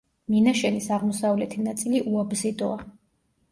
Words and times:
მინაშენის 0.35 0.87
აღმოსავლეთი 0.95 1.67
ნაწილი 1.67 2.01
უაბსიდოა. 2.15 2.83